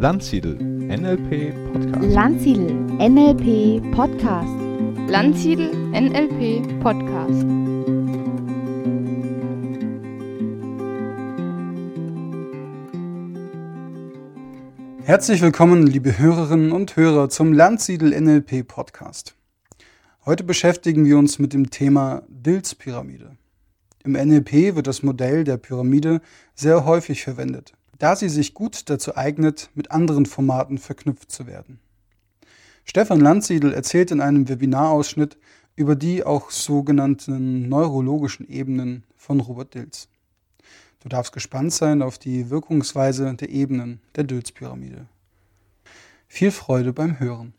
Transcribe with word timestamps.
Landsiedel 0.00 0.54
NLP 0.54 1.52
Podcast. 1.72 2.14
Landsiedel 2.14 2.72
NLP 3.00 3.90
Podcast. 3.90 4.54
Landsiedel 5.08 5.72
NLP 5.90 6.78
Podcast. 6.78 7.44
Herzlich 15.02 15.42
willkommen, 15.42 15.88
liebe 15.88 16.16
Hörerinnen 16.16 16.70
und 16.70 16.94
Hörer, 16.94 17.28
zum 17.28 17.52
Landsiedel 17.52 18.10
NLP 18.20 18.68
Podcast. 18.68 19.34
Heute 20.24 20.44
beschäftigen 20.44 21.06
wir 21.06 21.18
uns 21.18 21.40
mit 21.40 21.52
dem 21.52 21.70
Thema 21.70 22.22
Dills-Pyramide. 22.28 23.36
Im 24.04 24.12
NLP 24.12 24.76
wird 24.76 24.86
das 24.86 25.02
Modell 25.02 25.42
der 25.42 25.56
Pyramide 25.56 26.20
sehr 26.54 26.84
häufig 26.84 27.24
verwendet, 27.24 27.72
da 27.98 28.16
sie 28.16 28.28
sich 28.28 28.54
gut 28.54 28.88
dazu 28.90 29.16
eignet, 29.16 29.70
mit 29.74 29.90
anderen 29.90 30.26
Formaten 30.26 30.78
verknüpft 30.78 31.30
zu 31.30 31.46
werden. 31.46 31.80
Stefan 32.84 33.20
Landsiedel 33.20 33.72
erzählt 33.72 34.10
in 34.10 34.20
einem 34.20 34.48
Webinarausschnitt 34.48 35.36
über 35.76 35.94
die 35.94 36.24
auch 36.24 36.50
sogenannten 36.50 37.68
neurologischen 37.68 38.48
Ebenen 38.48 39.04
von 39.16 39.40
Robert 39.40 39.74
Dills. 39.74 40.08
Du 41.00 41.08
darfst 41.08 41.32
gespannt 41.32 41.72
sein 41.72 42.02
auf 42.02 42.18
die 42.18 42.50
Wirkungsweise 42.50 43.34
der 43.34 43.50
Ebenen 43.50 44.00
der 44.16 44.24
Dills-Pyramide. 44.24 45.06
Viel 46.26 46.50
Freude 46.50 46.92
beim 46.92 47.20
Hören. 47.20 47.54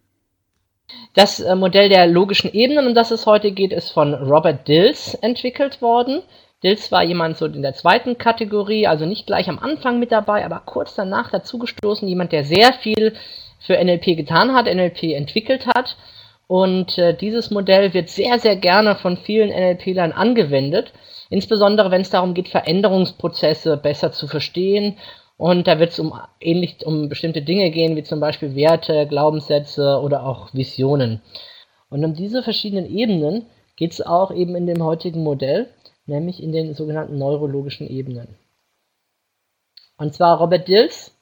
Das 1.13 1.39
äh, 1.39 1.55
Modell 1.55 1.89
der 1.89 2.07
logischen 2.07 2.51
Ebenen, 2.51 2.87
um 2.87 2.95
das 2.95 3.11
es 3.11 3.25
heute 3.25 3.51
geht, 3.51 3.71
ist 3.71 3.91
von 3.91 4.13
Robert 4.13 4.67
Dills 4.67 5.13
entwickelt 5.15 5.81
worden. 5.81 6.23
Dills 6.63 6.91
war 6.91 7.03
jemand 7.03 7.37
so 7.37 7.45
in 7.45 7.61
der 7.61 7.73
zweiten 7.73 8.17
Kategorie, 8.17 8.87
also 8.87 9.05
nicht 9.05 9.27
gleich 9.27 9.47
am 9.49 9.59
Anfang 9.59 9.99
mit 9.99 10.11
dabei, 10.11 10.43
aber 10.45 10.61
kurz 10.65 10.95
danach 10.95 11.31
dazugestoßen, 11.31 12.07
jemand, 12.07 12.31
der 12.31 12.43
sehr 12.43 12.73
viel 12.73 13.13
für 13.59 13.81
NLP 13.81 14.17
getan 14.17 14.53
hat, 14.53 14.65
NLP 14.65 15.03
entwickelt 15.13 15.67
hat. 15.67 15.95
Und 16.47 16.97
äh, 16.97 17.13
dieses 17.13 17.51
Modell 17.51 17.93
wird 17.93 18.09
sehr, 18.09 18.39
sehr 18.39 18.55
gerne 18.55 18.95
von 18.95 19.17
vielen 19.17 19.49
NLPlern 19.49 20.11
angewendet, 20.11 20.91
insbesondere 21.29 21.91
wenn 21.91 22.01
es 22.01 22.09
darum 22.09 22.33
geht, 22.33 22.49
Veränderungsprozesse 22.49 23.77
besser 23.77 24.11
zu 24.11 24.27
verstehen 24.27 24.97
und 25.39 25.67
da 25.67 25.79
wird 25.79 25.91
es 25.91 25.99
um 25.99 26.13
ähnlich 26.41 26.85
um 26.85 27.07
bestimmte 27.07 27.41
Dinge 27.41 27.71
gehen, 27.71 27.95
wie 27.95 28.03
zum 28.03 28.19
Beispiel 28.19 28.55
Werte, 28.55 29.07
Glaubenssätze 29.07 30.01
oder 30.01 30.25
auch 30.25 30.53
Visionen. 30.53 31.21
Und 31.89 32.03
um 32.03 32.13
diese 32.13 32.43
verschiedenen 32.43 32.93
Ebenen 32.93 33.45
geht 33.77 33.93
es 33.93 34.05
auch 34.05 34.33
eben 34.35 34.57
in 34.57 34.67
dem 34.67 34.83
heutigen 34.83 35.23
Modell, 35.23 35.69
nämlich 36.09 36.43
in 36.43 36.51
den 36.51 36.73
sogenannten 36.73 37.17
neurologischen 37.17 37.87
Ebenen. 37.87 38.27
Und 39.97 40.13
zwar 40.13 40.39
Robert 40.39 40.67
Dills 40.67 41.15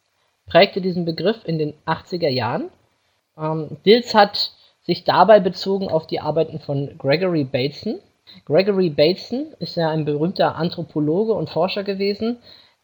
prägte 0.47 0.81
diesen 0.81 1.05
Begriff 1.05 1.43
in 1.45 1.59
den 1.59 1.73
80er 1.85 2.29
Jahren. 2.29 2.69
Ähm, 3.37 3.77
Dills 3.85 4.15
hat 4.15 4.53
sich 4.81 5.03
dabei 5.03 5.39
bezogen 5.39 5.89
auf 5.89 6.07
die 6.07 6.21
Arbeiten 6.21 6.59
von 6.59 6.97
Gregory 6.97 7.43
Bateson. 7.43 7.99
Gregory 8.45 8.89
Bateson 8.89 9.53
ist 9.59 9.75
ja 9.75 9.89
ein 9.89 10.05
berühmter 10.05 10.55
Anthropologe 10.55 11.33
und 11.33 11.49
Forscher 11.49 11.83
gewesen, 11.83 12.37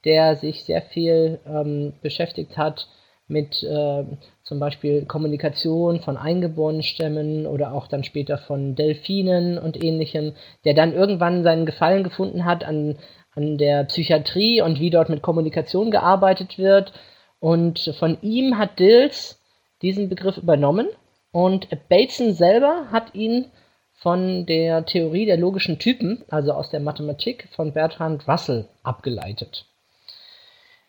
der 0.03 0.35
sich 0.35 0.63
sehr 0.65 0.81
viel 0.81 1.39
ähm, 1.47 1.93
beschäftigt 2.01 2.57
hat 2.57 2.87
mit 3.27 3.63
äh, 3.63 4.03
zum 4.43 4.59
Beispiel 4.59 5.05
Kommunikation 5.05 6.01
von 6.01 6.17
eingeborenen 6.17 6.83
Stämmen 6.83 7.47
oder 7.47 7.73
auch 7.73 7.87
dann 7.87 8.03
später 8.03 8.37
von 8.37 8.75
Delfinen 8.75 9.57
und 9.57 9.81
ähnlichem, 9.81 10.33
der 10.65 10.73
dann 10.73 10.93
irgendwann 10.93 11.43
seinen 11.43 11.65
Gefallen 11.65 12.03
gefunden 12.03 12.43
hat 12.43 12.65
an, 12.65 12.97
an 13.35 13.57
der 13.57 13.85
Psychiatrie 13.85 14.61
und 14.61 14.79
wie 14.79 14.89
dort 14.89 15.09
mit 15.09 15.21
Kommunikation 15.21 15.91
gearbeitet 15.91 16.57
wird. 16.57 16.93
Und 17.39 17.93
von 17.97 18.17
ihm 18.21 18.57
hat 18.57 18.79
Dills 18.79 19.39
diesen 19.81 20.09
Begriff 20.09 20.37
übernommen 20.37 20.87
und 21.31 21.67
Bateson 21.89 22.33
selber 22.33 22.87
hat 22.91 23.15
ihn 23.15 23.45
von 23.93 24.45
der 24.45 24.85
Theorie 24.85 25.25
der 25.25 25.37
logischen 25.37 25.79
Typen, 25.79 26.23
also 26.29 26.51
aus 26.51 26.69
der 26.69 26.81
Mathematik 26.81 27.47
von 27.55 27.71
Bertrand 27.71 28.27
Russell, 28.27 28.67
abgeleitet. 28.83 29.65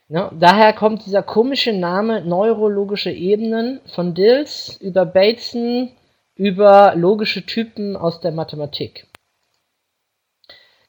Ja, 0.09 0.31
daher 0.39 0.75
kommt 0.75 1.07
dieser 1.07 1.23
komische 1.23 1.73
Name 1.73 2.21
neurologische 2.21 3.11
Ebenen 3.11 3.81
von 3.87 4.15
Dills 4.15 4.77
über 4.81 5.07
Bateson 5.07 5.93
über 6.35 6.95
logische 6.95 7.47
Typen 7.47 7.97
aus 7.97 8.21
der 8.21 8.33
Mathematik. 8.33 9.07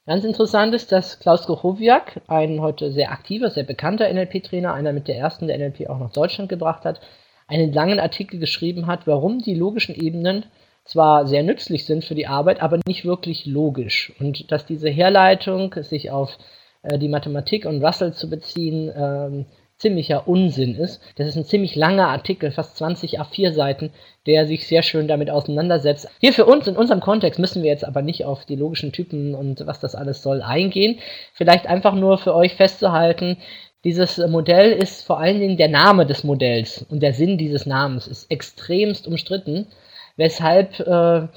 Ganz 0.05 0.23
interessant 0.23 0.75
ist, 0.75 0.91
dass 0.91 1.19
Klaus 1.19 1.45
Grochowiak, 1.45 2.21
ein 2.27 2.61
heute 2.61 2.91
sehr 2.91 3.11
aktiver, 3.11 3.49
sehr 3.49 3.63
bekannter 3.63 4.11
NLP-Trainer, 4.11 4.73
einer 4.73 4.91
mit 4.91 5.07
der 5.07 5.17
ersten 5.17 5.47
der 5.47 5.57
NLP 5.57 5.89
auch 5.89 5.97
nach 5.97 6.11
Deutschland 6.11 6.49
gebracht 6.49 6.83
hat, 6.83 6.99
einen 7.47 7.71
langen 7.71 7.99
Artikel 7.99 8.39
geschrieben 8.39 8.85
hat, 8.85 9.07
warum 9.07 9.39
die 9.39 9.55
logischen 9.55 9.95
Ebenen 9.95 10.45
zwar 10.83 11.25
sehr 11.25 11.41
nützlich 11.41 11.85
sind 11.85 12.03
für 12.03 12.15
die 12.15 12.27
Arbeit, 12.27 12.61
aber 12.61 12.79
nicht 12.85 13.05
wirklich 13.05 13.45
logisch. 13.45 14.13
Und 14.19 14.51
dass 14.51 14.65
diese 14.65 14.89
Herleitung 14.89 15.73
sich 15.83 16.11
auf 16.11 16.37
äh, 16.85 16.97
die 16.97 17.09
Mathematik 17.09 17.65
und 17.65 17.83
Russell 17.83 18.13
zu 18.13 18.29
beziehen, 18.29 18.91
ähm, 18.95 19.45
ziemlicher 19.77 20.27
Unsinn 20.27 20.75
ist. 20.75 21.01
Das 21.17 21.27
ist 21.27 21.35
ein 21.35 21.43
ziemlich 21.43 21.75
langer 21.75 22.07
Artikel, 22.07 22.51
fast 22.51 22.77
20 22.77 23.19
A4-Seiten, 23.19 23.91
der 24.25 24.47
sich 24.47 24.67
sehr 24.67 24.83
schön 24.83 25.07
damit 25.07 25.29
auseinandersetzt. 25.29 26.07
Hier 26.21 26.31
für 26.31 26.45
uns, 26.45 26.67
in 26.67 26.77
unserem 26.77 27.01
Kontext, 27.01 27.39
müssen 27.39 27.61
wir 27.61 27.71
jetzt 27.71 27.85
aber 27.85 28.01
nicht 28.01 28.23
auf 28.23 28.45
die 28.45 28.55
logischen 28.55 28.93
Typen 28.93 29.35
und 29.35 29.67
was 29.67 29.81
das 29.81 29.93
alles 29.93 30.21
soll 30.21 30.41
eingehen. 30.41 30.99
Vielleicht 31.33 31.67
einfach 31.67 31.93
nur 31.93 32.17
für 32.17 32.33
euch 32.33 32.55
festzuhalten, 32.55 33.37
dieses 33.85 34.17
Modell 34.17 34.71
ist 34.71 35.05
vor 35.05 35.19
allen 35.19 35.39
Dingen 35.39 35.57
der 35.57 35.67
Name 35.67 36.07
des 36.07 36.23
Modells 36.23 36.83
und 36.89 37.01
der 37.01 37.13
Sinn 37.13 37.37
dieses 37.37 37.67
Namens 37.67 38.07
ist 38.07 38.31
extremst 38.31 39.07
umstritten, 39.07 39.67
weshalb 40.15 40.79
äh, 40.79 41.27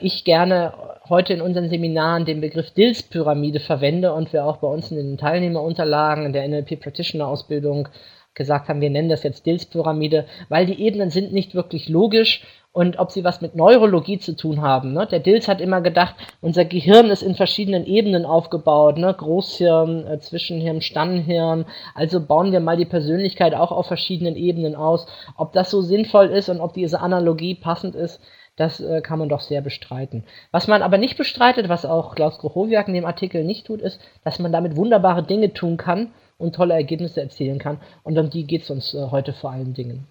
ich 0.00 0.24
gerne 0.24 0.72
heute 1.08 1.34
in 1.34 1.42
unseren 1.42 1.68
Seminaren 1.68 2.24
den 2.24 2.40
Begriff 2.40 2.70
Dills-Pyramide 2.70 3.60
verwende 3.60 4.12
und 4.14 4.32
wir 4.32 4.46
auch 4.46 4.56
bei 4.56 4.68
uns 4.68 4.90
in 4.90 4.96
den 4.96 5.18
Teilnehmerunterlagen 5.18 6.24
in 6.24 6.32
der 6.32 6.48
NLP 6.48 6.80
Practitioner-Ausbildung 6.80 7.88
gesagt 8.34 8.68
haben, 8.68 8.80
wir 8.80 8.90
nennen 8.90 9.08
das 9.08 9.22
jetzt 9.22 9.46
Dills-Pyramide, 9.46 10.26
weil 10.48 10.66
die 10.66 10.80
Ebenen 10.80 11.10
sind 11.10 11.32
nicht 11.32 11.54
wirklich 11.54 11.88
logisch 11.88 12.44
und 12.72 12.98
ob 12.98 13.10
sie 13.10 13.24
was 13.24 13.40
mit 13.40 13.56
Neurologie 13.56 14.18
zu 14.18 14.36
tun 14.36 14.60
haben. 14.60 14.92
Ne? 14.92 15.06
Der 15.10 15.20
Dills 15.20 15.48
hat 15.48 15.62
immer 15.62 15.80
gedacht, 15.80 16.14
unser 16.42 16.66
Gehirn 16.66 17.06
ist 17.06 17.22
in 17.22 17.34
verschiedenen 17.34 17.86
Ebenen 17.86 18.26
aufgebaut, 18.26 18.98
ne? 18.98 19.14
Großhirn, 19.14 20.06
äh, 20.06 20.18
Zwischenhirn, 20.20 20.82
Stannenhirn. 20.82 21.64
Also 21.94 22.20
bauen 22.20 22.52
wir 22.52 22.60
mal 22.60 22.76
die 22.76 22.84
Persönlichkeit 22.84 23.54
auch 23.54 23.72
auf 23.72 23.86
verschiedenen 23.86 24.36
Ebenen 24.36 24.74
aus. 24.74 25.06
Ob 25.38 25.54
das 25.54 25.70
so 25.70 25.80
sinnvoll 25.80 26.26
ist 26.26 26.50
und 26.50 26.60
ob 26.60 26.74
diese 26.74 27.00
Analogie 27.00 27.54
passend 27.54 27.94
ist, 27.94 28.20
das 28.56 28.80
äh, 28.80 29.02
kann 29.02 29.18
man 29.18 29.28
doch 29.28 29.40
sehr 29.40 29.60
bestreiten. 29.60 30.24
Was 30.50 30.66
man 30.66 30.82
aber 30.82 30.98
nicht 30.98 31.16
bestreitet, 31.16 31.68
was 31.68 31.84
auch 31.84 32.14
Klaus 32.14 32.38
Grochowiak 32.38 32.88
in 32.88 32.94
dem 32.94 33.04
Artikel 33.04 33.44
nicht 33.44 33.66
tut, 33.66 33.80
ist, 33.80 34.00
dass 34.24 34.38
man 34.38 34.52
damit 34.52 34.76
wunderbare 34.76 35.22
Dinge 35.22 35.52
tun 35.52 35.76
kann 35.76 36.12
und 36.38 36.54
tolle 36.54 36.74
Ergebnisse 36.74 37.20
erzielen 37.20 37.58
kann. 37.58 37.80
Und 38.02 38.18
um 38.18 38.30
die 38.30 38.46
geht 38.46 38.62
es 38.62 38.70
uns 38.70 38.94
äh, 38.94 39.08
heute 39.10 39.32
vor 39.34 39.52
allen 39.52 39.74
Dingen. 39.74 40.06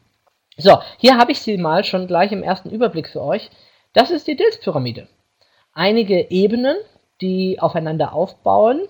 So, 0.58 0.78
hier 0.98 1.18
habe 1.18 1.32
ich 1.32 1.42
sie 1.42 1.58
mal 1.58 1.84
schon 1.84 2.08
gleich 2.08 2.32
im 2.32 2.44
ersten 2.44 2.70
Überblick 2.70 3.10
für 3.10 3.22
euch. 3.22 3.50
Das 3.94 4.12
ist 4.12 4.28
die 4.28 4.36
Dills-Pyramide. 4.36 5.08
Einige 5.74 6.30
Ebenen, 6.30 6.78
die 7.22 7.60
aufeinander 7.60 8.14
aufbauen, 8.14 8.82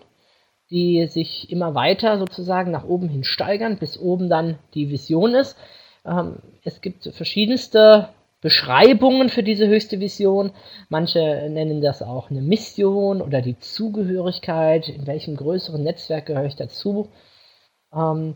die 0.70 1.08
sich 1.08 1.52
immer 1.52 1.76
weiter 1.76 2.18
sozusagen 2.18 2.72
nach 2.72 2.86
oben 2.86 3.08
hin 3.08 3.24
steigern, 3.24 3.78
bis 3.78 3.98
oben 3.98 4.30
dann 4.30 4.60
die 4.74 4.90
Vision 4.90 5.34
ist. 5.34 5.58
Ähm, 6.06 6.38
es 6.64 6.82
gibt 6.82 7.06
verschiedenste 7.14 8.10
Beschreibungen 8.46 9.30
für 9.30 9.42
diese 9.42 9.68
höchste 9.68 10.00
Vision. 10.00 10.52
Manche 10.90 11.50
nennen 11.50 11.82
das 11.82 12.04
auch 12.04 12.30
eine 12.30 12.44
Mission 12.44 13.24
oder 13.24 13.42
die 13.42 13.58
Zugehörigkeit. 13.58 14.88
In 14.88 15.08
welchem 15.08 15.36
größeren 15.36 15.82
Netzwerk 15.82 16.28
gehöre 16.28 16.46
ich 16.46 16.56
dazu? 16.56 17.10
Ähm, 17.92 18.36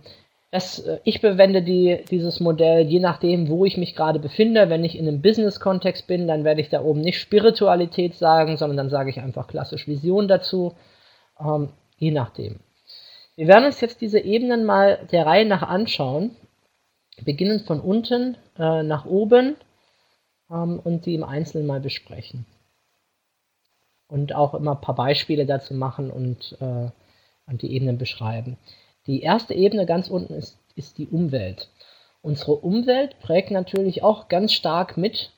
das, 0.49 0.79
äh, 0.79 0.97
ich 1.03 1.19
verwende 1.19 1.61
die, 1.61 2.03
dieses 2.09 2.39
Modell 2.39 2.87
je 2.87 2.99
nachdem, 2.99 3.49
wo 3.49 3.65
ich 3.65 3.77
mich 3.77 3.95
gerade 3.95 4.17
befinde. 4.17 4.71
Wenn 4.71 4.83
ich 4.83 4.97
in 4.97 5.07
einem 5.07 5.21
Business-Kontext 5.21 6.07
bin, 6.07 6.27
dann 6.27 6.43
werde 6.43 6.61
ich 6.61 6.69
da 6.69 6.81
oben 6.81 7.01
nicht 7.01 7.19
Spiritualität 7.19 8.15
sagen, 8.15 8.57
sondern 8.57 8.77
dann 8.77 8.89
sage 8.89 9.11
ich 9.11 9.19
einfach 9.19 9.45
klassisch 9.45 9.87
Vision 9.87 10.27
dazu. 10.27 10.73
Ähm, 11.39 11.69
je 11.99 12.09
nachdem. 12.09 12.61
Wir 13.35 13.47
werden 13.47 13.65
uns 13.65 13.79
jetzt 13.79 14.01
diese 14.01 14.21
Ebenen 14.21 14.65
mal 14.65 15.07
der 15.11 15.27
Reihe 15.27 15.45
nach 15.45 15.61
anschauen. 15.61 16.31
Beginnend 17.23 17.67
von 17.67 17.79
unten 17.79 18.37
äh, 18.57 18.81
nach 18.81 19.05
oben 19.05 19.55
ähm, 20.49 20.79
und 20.83 21.05
die 21.05 21.15
im 21.15 21.23
Einzelnen 21.23 21.67
mal 21.67 21.79
besprechen. 21.79 22.45
Und 24.07 24.33
auch 24.33 24.53
immer 24.53 24.71
ein 24.71 24.81
paar 24.81 24.95
Beispiele 24.95 25.45
dazu 25.45 25.73
machen 25.73 26.09
und, 26.09 26.57
äh, 26.59 26.89
und 27.47 27.61
die 27.61 27.71
Ebenen 27.71 27.97
beschreiben. 27.97 28.57
Die 29.05 29.21
erste 29.21 29.53
Ebene 29.53 29.85
ganz 29.85 30.09
unten 30.09 30.33
ist, 30.33 30.57
ist 30.75 30.97
die 30.97 31.07
Umwelt. 31.07 31.69
Unsere 32.21 32.55
Umwelt 32.55 33.19
prägt 33.19 33.51
natürlich 33.51 34.03
auch 34.03 34.27
ganz 34.27 34.53
stark 34.53 34.97
mit, 34.97 35.31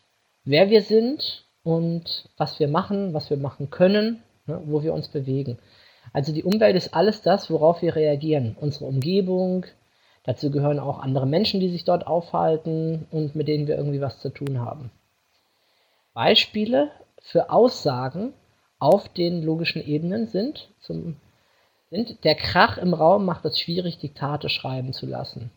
wer 0.44 0.70
wir 0.70 0.82
sind 0.82 1.46
und 1.64 2.30
was 2.38 2.60
wir 2.60 2.68
machen, 2.68 3.14
was 3.14 3.30
wir 3.30 3.38
machen 3.38 3.70
können, 3.70 4.24
ne, 4.46 4.62
wo 4.66 4.82
wir 4.84 4.94
uns 4.94 5.10
bewegen. 5.10 5.60
Also 6.14 6.34
die 6.34 6.44
Umwelt 6.44 6.76
ist 6.76 6.94
alles 6.94 7.22
das, 7.22 7.52
worauf 7.52 7.82
wir 7.82 7.96
reagieren. 7.96 8.56
Unsere 8.60 8.86
Umgebung, 8.86 9.66
Dazu 10.24 10.52
gehören 10.52 10.80
auch 10.80 11.00
andere 11.00 11.26
Menschen, 11.26 11.60
die 11.60 11.70
sich 11.70 11.84
dort 11.84 12.06
aufhalten 12.06 13.08
und 13.12 13.36
mit 13.36 13.48
denen 13.48 13.68
wir 13.68 13.76
irgendwie 13.76 14.02
was 14.02 14.20
zu 14.20 14.30
tun 14.30 14.60
haben. 14.60 14.92
Beispiele 16.14 16.92
für 17.22 17.50
Aussagen 17.50 18.34
auf 18.80 19.10
den 19.10 19.44
logischen 19.44 19.86
Ebenen 19.86 20.28
sind, 20.28 20.70
zum, 20.80 21.18
sind 21.90 22.24
der 22.24 22.36
Krach 22.36 22.78
im 22.78 22.94
Raum 22.94 23.26
macht 23.26 23.46
es 23.46 23.60
schwierig, 23.60 24.00
Diktate 24.00 24.50
schreiben 24.50 24.92
zu 24.94 25.06
lassen. 25.06 25.52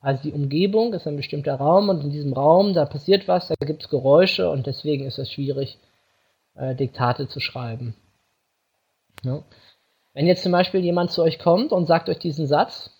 Also 0.00 0.22
die 0.22 0.32
Umgebung 0.32 0.94
ist 0.94 1.06
ein 1.06 1.16
bestimmter 1.16 1.54
Raum 1.56 1.88
und 1.88 2.02
in 2.02 2.10
diesem 2.10 2.32
Raum, 2.32 2.72
da 2.72 2.86
passiert 2.86 3.28
was, 3.28 3.48
da 3.48 3.54
gibt 3.66 3.82
es 3.82 3.90
Geräusche 3.90 4.50
und 4.50 4.66
deswegen 4.66 5.06
ist 5.06 5.18
es 5.18 5.30
schwierig, 5.30 5.78
äh, 6.54 6.74
Diktate 6.74 7.28
zu 7.28 7.40
schreiben. 7.40 7.94
Ja. 9.22 9.42
Wenn 10.14 10.26
jetzt 10.26 10.42
zum 10.42 10.52
Beispiel 10.52 10.80
jemand 10.80 11.10
zu 11.10 11.22
euch 11.22 11.38
kommt 11.38 11.72
und 11.72 11.86
sagt 11.86 12.08
euch 12.08 12.18
diesen 12.18 12.46
Satz, 12.46 12.90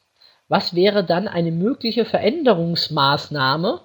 was 0.48 0.74
wäre 0.74 1.04
dann 1.04 1.28
eine 1.28 1.52
mögliche 1.52 2.04
Veränderungsmaßnahme, 2.04 3.80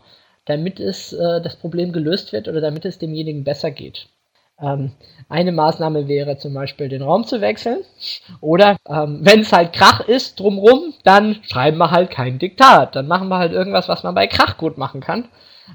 damit 0.46 0.80
es 0.80 1.14
äh, 1.14 1.42
das 1.42 1.56
Problem 1.56 1.92
gelöst 1.92 2.34
wird 2.34 2.48
oder 2.48 2.62
damit 2.62 2.86
es 2.86 3.00
demjenigen 3.00 3.44
besser 3.44 3.72
geht? 3.72 4.08
Ähm, 4.60 4.92
eine 5.28 5.52
Maßnahme 5.52 6.08
wäre 6.08 6.38
zum 6.38 6.54
Beispiel 6.54 6.88
den 6.88 7.02
Raum 7.02 7.26
zu 7.26 7.42
wechseln. 7.42 7.80
Oder 8.42 8.78
ähm, 8.88 9.20
wenn 9.22 9.42
es 9.42 9.52
halt 9.52 9.74
Krach 9.74 10.08
ist 10.08 10.40
drumrum, 10.40 10.94
dann 11.04 11.38
schreiben 11.44 11.78
wir 11.78 11.92
halt 11.92 12.10
kein 12.10 12.40
Diktat. 12.40 12.96
Dann 12.96 13.08
machen 13.08 13.28
wir 13.28 13.38
halt 13.38 13.52
irgendwas, 13.52 13.90
was 13.90 14.04
man 14.04 14.16
bei 14.16 14.28
Krach 14.28 14.58
gut 14.58 14.78
machen 14.78 15.02
kann. 15.02 15.28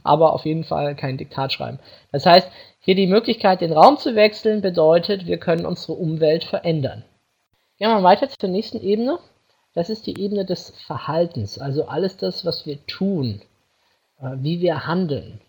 Aber 0.05 0.33
auf 0.33 0.47
jeden 0.47 0.65
Fall 0.65 0.95
kein 0.95 1.19
Diktat 1.19 1.53
schreiben. 1.53 1.79
Das 2.13 2.25
heißt, 2.25 2.49
hier 2.81 2.95
die 2.95 3.09
Möglichkeit, 3.09 3.61
den 3.61 3.73
Raum 3.73 3.99
zu 3.99 4.15
wechseln, 4.15 4.63
bedeutet, 4.63 5.27
wir 5.27 5.39
können 5.39 5.67
unsere 5.67 5.95
Umwelt 5.95 6.45
verändern. 6.45 7.05
Gehen 7.79 7.91
wir 7.91 8.03
weiter 8.03 8.29
zur 8.29 8.49
nächsten 8.49 8.81
Ebene. 8.81 9.19
Das 9.75 9.91
ist 9.91 10.07
die 10.07 10.19
Ebene 10.21 10.45
des 10.45 10.73
Verhaltens, 10.87 11.59
also 11.59 11.87
alles 11.87 12.17
das, 12.17 12.45
was 12.45 12.67
wir 12.67 12.85
tun, 12.87 13.41
wie 14.21 14.61
wir 14.61 14.87
handeln. 14.87 15.41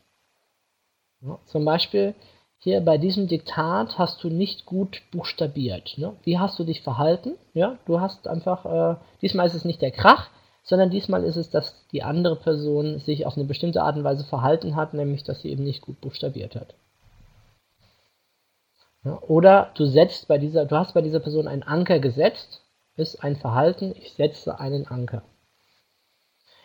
Ja, 1.22 1.40
zum 1.46 1.66
Beispiel 1.66 2.16
hier 2.58 2.82
bei 2.82 2.98
diesem 2.98 3.28
Diktat 3.28 3.98
hast 3.98 4.24
du 4.24 4.30
nicht 4.30 4.66
gut 4.66 5.02
buchstabiert. 5.12 5.98
Ne? 5.98 6.16
Wie 6.24 6.38
hast 6.38 6.60
du 6.60 6.64
dich 6.64 6.82
verhalten? 6.82 7.34
Ja, 7.54 7.78
du 7.86 8.00
hast 8.00 8.28
einfach, 8.28 8.66
äh, 8.66 8.96
diesmal 9.22 9.48
ist 9.48 9.56
es 9.56 9.66
nicht 9.66 9.82
der 9.82 9.92
Krach, 9.92 10.30
sondern 10.64 10.92
diesmal 10.92 11.24
ist 11.24 11.38
es, 11.38 11.50
dass 11.50 11.88
die 11.92 12.04
andere 12.04 12.36
Person 12.36 13.00
sich 13.00 13.26
auf 13.26 13.36
eine 13.36 13.46
bestimmte 13.46 13.82
Art 13.82 13.98
und 13.98 14.04
Weise 14.04 14.24
verhalten 14.26 14.76
hat, 14.76 14.94
nämlich 14.94 15.24
dass 15.24 15.42
sie 15.42 15.50
eben 15.50 15.64
nicht 15.64 15.82
gut 15.82 16.00
buchstabiert 16.02 16.56
hat. 16.56 16.76
Ja, 19.04 19.20
oder 19.24 19.72
du 19.74 19.86
setzt 19.86 20.28
bei 20.28 20.38
dieser, 20.38 20.66
du 20.66 20.78
hast 20.78 20.94
bei 20.94 21.02
dieser 21.02 21.20
Person 21.20 21.48
einen 21.48 21.64
Anker 21.64 22.00
gesetzt, 22.00 22.62
ist 22.96 23.24
ein 23.24 23.36
Verhalten, 23.36 23.96
ich 23.98 24.14
setze 24.14 24.60
einen 24.60 24.86
Anker. 24.88 25.24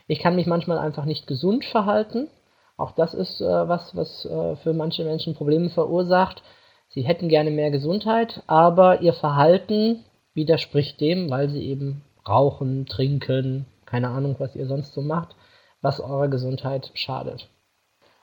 Ich 0.07 0.21
kann 0.21 0.37
mich 0.37 0.47
manchmal 0.47 0.79
einfach 0.79 1.05
nicht 1.05 1.27
gesund 1.27 1.65
verhalten. 1.65 2.29
Auch 2.77 2.93
das 2.93 3.15
ist 3.15 3.41
äh, 3.41 3.69
was, 3.69 3.97
was 3.97 4.25
äh, 4.27 4.57
für 4.57 4.73
manche 4.73 5.05
Menschen 5.05 5.35
Probleme 5.35 5.71
verursacht. 5.71 6.43
Sie 6.89 7.03
hätten 7.03 7.29
gerne 7.29 7.51
mehr 7.51 7.71
Gesundheit, 7.71 8.43
aber 8.47 9.01
ihr 9.01 9.13
Verhalten 9.13 10.05
widerspricht 10.35 11.01
dem, 11.01 11.31
weil 11.31 11.49
sie 11.49 11.67
eben 11.67 12.03
rauchen, 12.29 12.87
trinken, 12.87 13.67
keine 13.87 14.09
Ahnung, 14.09 14.37
was 14.39 14.55
ihr 14.55 14.67
sonst 14.67 14.93
so 14.93 15.01
macht, 15.01 15.35
was 15.81 16.01
eurer 16.01 16.29
Gesundheit 16.29 16.91
schadet. 16.95 17.49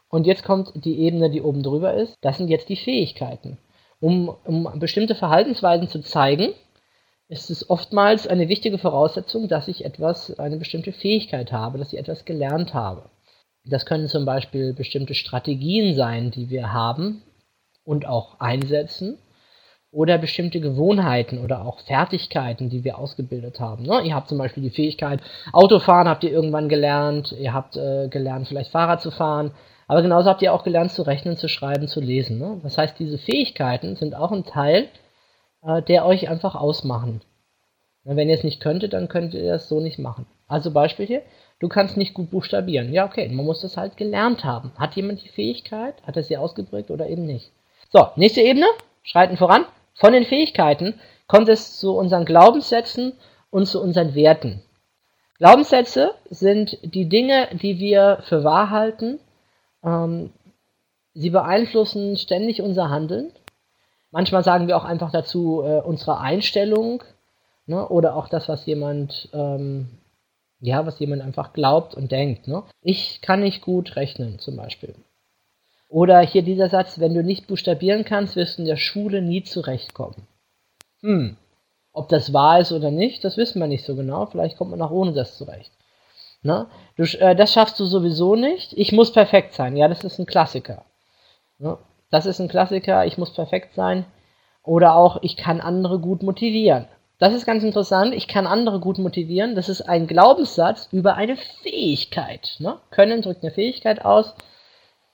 Und 0.09 0.27
jetzt 0.27 0.43
kommt 0.43 0.71
die 0.85 0.99
Ebene, 0.99 1.29
die 1.29 1.41
oben 1.41 1.63
drüber 1.63 1.95
ist. 1.95 2.15
Das 2.21 2.37
sind 2.37 2.49
jetzt 2.49 2.69
die 2.69 2.75
Fähigkeiten. 2.75 3.57
Um, 3.99 4.35
um 4.43 4.79
bestimmte 4.79 5.15
Verhaltensweisen 5.15 5.87
zu 5.87 6.01
zeigen, 6.01 6.53
ist 7.33 7.49
es 7.49 7.69
oftmals 7.69 8.27
eine 8.27 8.47
wichtige 8.47 8.77
Voraussetzung, 8.77 9.47
dass 9.47 9.67
ich 9.67 9.83
etwas, 9.83 10.37
eine 10.39 10.57
bestimmte 10.57 10.93
Fähigkeit 10.93 11.51
habe, 11.51 11.77
dass 11.77 11.91
ich 11.91 11.99
etwas 11.99 12.25
gelernt 12.25 12.73
habe. 12.73 13.09
Das 13.65 13.85
können 13.85 14.07
zum 14.07 14.25
Beispiel 14.25 14.73
bestimmte 14.73 15.15
Strategien 15.15 15.95
sein, 15.95 16.31
die 16.31 16.49
wir 16.49 16.73
haben 16.73 17.23
und 17.83 18.05
auch 18.05 18.39
einsetzen, 18.39 19.17
oder 19.93 20.17
bestimmte 20.17 20.59
Gewohnheiten 20.59 21.37
oder 21.37 21.65
auch 21.65 21.79
Fertigkeiten, 21.81 22.67
die 22.69 22.83
wir 22.83 22.97
ausgebildet 22.97 23.59
haben. 23.59 23.83
Ne? 23.83 24.01
Ihr 24.03 24.15
habt 24.15 24.27
zum 24.27 24.39
Beispiel 24.39 24.63
die 24.63 24.71
Fähigkeit, 24.71 25.21
Autofahren 25.51 26.07
habt 26.07 26.23
ihr 26.23 26.31
irgendwann 26.31 26.67
gelernt, 26.67 27.31
ihr 27.39 27.53
habt 27.53 27.77
äh, 27.77 28.07
gelernt, 28.07 28.47
vielleicht 28.47 28.71
Fahrrad 28.71 29.01
zu 29.01 29.11
fahren, 29.11 29.51
aber 29.87 30.01
genauso 30.01 30.29
habt 30.31 30.41
ihr 30.41 30.51
auch 30.51 30.63
gelernt 30.63 30.91
zu 30.91 31.03
rechnen, 31.03 31.37
zu 31.37 31.47
schreiben, 31.47 31.87
zu 31.87 32.01
lesen. 32.01 32.39
Ne? 32.39 32.59
Das 32.63 32.77
heißt, 32.77 32.97
diese 32.97 33.19
Fähigkeiten 33.19 33.95
sind 33.95 34.15
auch 34.15 34.31
ein 34.31 34.45
Teil, 34.45 34.87
äh, 35.65 35.81
der 35.81 36.05
euch 36.05 36.29
einfach 36.29 36.55
ausmachen. 36.55 37.21
Und 38.03 38.15
wenn 38.17 38.29
ihr 38.29 38.35
es 38.35 38.43
nicht 38.43 38.59
könntet, 38.59 38.93
dann 38.93 39.07
könnt 39.07 39.33
ihr 39.33 39.49
das 39.49 39.69
so 39.69 39.79
nicht 39.79 39.99
machen. 39.99 40.25
Also 40.47 40.71
Beispiel 40.71 41.05
hier, 41.05 41.21
du 41.59 41.69
kannst 41.69 41.97
nicht 41.97 42.13
gut 42.13 42.31
buchstabieren. 42.31 42.91
Ja, 42.91 43.05
okay, 43.05 43.27
man 43.29 43.45
muss 43.45 43.61
das 43.61 43.77
halt 43.77 43.97
gelernt 43.97 44.43
haben. 44.43 44.71
Hat 44.77 44.95
jemand 44.95 45.23
die 45.23 45.29
Fähigkeit? 45.29 45.95
Hat 46.05 46.17
er 46.17 46.23
sie 46.23 46.37
ausgeprägt 46.37 46.91
oder 46.91 47.07
eben 47.07 47.25
nicht? 47.25 47.51
So, 47.91 48.07
nächste 48.15 48.41
Ebene, 48.41 48.67
schreiten 49.03 49.37
voran. 49.37 49.65
Von 49.93 50.13
den 50.13 50.25
Fähigkeiten 50.25 50.99
kommt 51.27 51.49
es 51.49 51.77
zu 51.77 51.95
unseren 51.95 52.25
Glaubenssätzen 52.25 53.13
und 53.49 53.67
zu 53.67 53.81
unseren 53.81 54.15
Werten. 54.15 54.61
Glaubenssätze 55.37 56.11
sind 56.29 56.77
die 56.83 57.07
Dinge, 57.07 57.47
die 57.53 57.79
wir 57.79 58.19
für 58.27 58.43
wahr 58.43 58.69
halten 58.69 59.19
ähm, 59.83 60.31
sie 61.13 61.29
beeinflussen 61.29 62.17
ständig 62.17 62.61
unser 62.61 62.89
Handeln. 62.89 63.31
Manchmal 64.13 64.43
sagen 64.43 64.67
wir 64.67 64.77
auch 64.77 64.85
einfach 64.85 65.11
dazu 65.11 65.63
äh, 65.63 65.81
unsere 65.81 66.19
Einstellung 66.19 67.03
ne? 67.65 67.89
oder 67.89 68.15
auch 68.15 68.29
das, 68.29 68.47
was 68.47 68.63
jemand, 68.67 69.27
ähm, 69.33 69.89
ja, 70.59 70.85
was 70.85 70.99
jemand 70.99 71.23
einfach 71.23 71.51
glaubt 71.51 71.95
und 71.95 72.11
denkt. 72.11 72.47
Ne? 72.47 72.61
Ich 72.83 73.21
kann 73.21 73.39
nicht 73.39 73.63
gut 73.63 73.95
rechnen, 73.95 74.37
zum 74.37 74.55
Beispiel. 74.55 74.93
Oder 75.89 76.19
hier 76.21 76.43
dieser 76.43 76.69
Satz, 76.69 76.99
wenn 76.99 77.15
du 77.15 77.23
nicht 77.23 77.47
buchstabieren 77.47 78.05
kannst, 78.05 78.35
wirst 78.35 78.59
du 78.59 78.61
in 78.61 78.67
der 78.67 78.77
Schule 78.77 79.23
nie 79.23 79.41
zurechtkommen. 79.41 80.27
Hm. 81.01 81.35
Ob 81.91 82.07
das 82.09 82.33
wahr 82.33 82.59
ist 82.59 82.71
oder 82.71 82.91
nicht, 82.91 83.23
das 83.23 83.35
wissen 83.37 83.59
wir 83.59 83.67
nicht 83.67 83.83
so 83.83 83.95
genau. 83.95 84.27
Vielleicht 84.27 84.57
kommt 84.57 84.69
man 84.69 84.81
auch 84.83 84.91
ohne 84.91 85.13
das 85.13 85.39
zurecht. 85.39 85.71
Ne? 86.43 86.67
Du, 86.97 87.03
äh, 87.17 87.35
das 87.35 87.51
schaffst 87.51 87.79
du 87.79 87.85
sowieso 87.85 88.35
nicht. 88.35 88.73
Ich 88.73 88.91
muss 88.91 89.11
perfekt 89.11 89.55
sein. 89.55 89.75
Ja, 89.75 89.87
das 89.87 90.03
ist 90.03 90.19
ein 90.19 90.27
Klassiker. 90.27 90.85
Ne? 91.57 91.79
Das 92.13 92.27
ist 92.27 92.39
ein 92.39 92.47
Klassiker. 92.47 93.07
Ich 93.07 93.17
muss 93.17 93.33
perfekt 93.33 93.73
sein. 93.73 94.05
Oder 94.63 94.95
auch, 94.95 95.17
ich 95.23 95.35
kann 95.35 95.59
andere 95.59 95.97
gut 95.97 96.21
motivieren. 96.21 96.85
Das 97.17 97.33
ist 97.33 97.43
ganz 97.43 97.63
interessant. 97.63 98.13
Ich 98.13 98.27
kann 98.27 98.45
andere 98.45 98.79
gut 98.79 98.99
motivieren. 98.99 99.55
Das 99.55 99.67
ist 99.67 99.81
ein 99.81 100.05
Glaubenssatz 100.05 100.89
über 100.91 101.15
eine 101.15 101.37
Fähigkeit. 101.63 102.57
Ne? 102.59 102.77
Können 102.91 103.23
drückt 103.23 103.41
eine 103.41 103.51
Fähigkeit 103.51 104.05
aus 104.05 104.35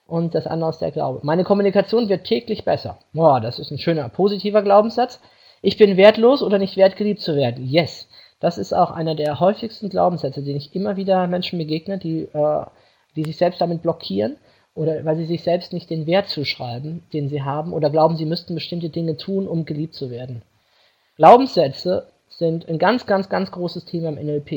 und 0.07 0.35
das 0.35 0.45
andere 0.45 0.71
ist 0.71 0.81
der 0.81 0.91
Glaube. 0.91 1.21
Meine 1.23 1.45
Kommunikation 1.45 2.09
wird 2.09 2.25
täglich 2.25 2.65
besser. 2.65 2.99
Boah, 3.13 3.39
das 3.39 3.59
ist 3.59 3.71
ein 3.71 3.79
schöner, 3.79 4.09
positiver 4.09 4.61
Glaubenssatz. 4.61 5.21
Ich 5.61 5.77
bin 5.77 5.95
wertlos 5.95 6.43
oder 6.43 6.57
nicht 6.57 6.75
wert, 6.75 6.97
geliebt 6.97 7.21
zu 7.21 7.33
werden. 7.33 7.65
Yes. 7.65 8.09
Das 8.41 8.57
ist 8.57 8.73
auch 8.73 8.91
einer 8.91 9.15
der 9.15 9.39
häufigsten 9.39 9.87
Glaubenssätze, 9.87 10.43
den 10.43 10.57
ich 10.57 10.75
immer 10.75 10.97
wieder 10.97 11.27
Menschen 11.27 11.59
begegne, 11.59 11.97
die, 11.97 12.23
äh, 12.23 12.65
die 13.15 13.23
sich 13.23 13.37
selbst 13.37 13.61
damit 13.61 13.83
blockieren 13.83 14.35
oder 14.75 15.03
weil 15.05 15.17
sie 15.17 15.25
sich 15.25 15.43
selbst 15.43 15.73
nicht 15.73 15.89
den 15.89 16.07
Wert 16.07 16.29
zuschreiben, 16.29 17.03
den 17.13 17.29
sie 17.29 17.41
haben 17.41 17.73
oder 17.73 17.89
glauben, 17.89 18.15
sie 18.15 18.25
müssten 18.25 18.55
bestimmte 18.55 18.89
Dinge 18.89 19.17
tun, 19.17 19.47
um 19.47 19.65
geliebt 19.65 19.93
zu 19.93 20.09
werden. 20.09 20.41
Glaubenssätze 21.15 22.07
sind 22.29 22.69
ein 22.69 22.79
ganz, 22.79 23.05
ganz, 23.05 23.29
ganz 23.29 23.51
großes 23.51 23.85
Thema 23.85 24.09
im 24.09 24.15
NLP. 24.15 24.51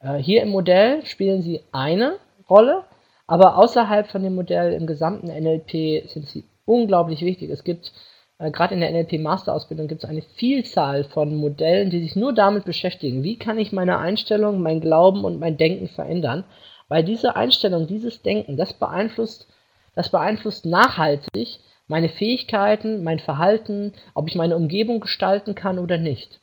Äh, 0.00 0.16
hier 0.18 0.42
im 0.42 0.50
Modell 0.50 1.04
spielen 1.04 1.42
sie 1.42 1.60
eine 1.72 2.16
Rolle, 2.48 2.84
aber 3.26 3.58
außerhalb 3.58 4.06
von 4.08 4.22
dem 4.22 4.34
Modell 4.34 4.72
im 4.72 4.86
gesamten 4.86 5.28
NLP 5.28 6.08
sind 6.08 6.28
sie 6.28 6.44
unglaublich 6.64 7.20
wichtig. 7.22 7.50
Es 7.50 7.64
gibt 7.64 7.92
äh, 8.38 8.50
gerade 8.50 8.74
in 8.74 8.80
der 8.80 8.90
NLP-Masterausbildung 8.90 9.88
gibt 9.88 10.04
es 10.04 10.10
eine 10.10 10.22
Vielzahl 10.22 11.04
von 11.04 11.34
Modellen, 11.36 11.90
die 11.90 12.00
sich 12.00 12.16
nur 12.16 12.32
damit 12.32 12.64
beschäftigen, 12.64 13.22
wie 13.22 13.38
kann 13.38 13.58
ich 13.58 13.72
meine 13.72 13.98
Einstellung, 13.98 14.60
mein 14.60 14.80
Glauben 14.80 15.24
und 15.24 15.38
mein 15.38 15.56
Denken 15.56 15.88
verändern. 15.88 16.44
Weil 16.88 17.04
diese 17.04 17.36
Einstellung, 17.36 17.86
dieses 17.86 18.22
Denken, 18.22 18.56
das 18.56 18.72
beeinflusst, 18.74 19.48
das 19.94 20.10
beeinflusst 20.10 20.66
nachhaltig 20.66 21.60
meine 21.86 22.08
Fähigkeiten, 22.08 23.02
mein 23.04 23.18
Verhalten, 23.18 23.92
ob 24.14 24.28
ich 24.28 24.34
meine 24.34 24.56
Umgebung 24.56 25.00
gestalten 25.00 25.54
kann 25.54 25.78
oder 25.78 25.98
nicht. 25.98 26.40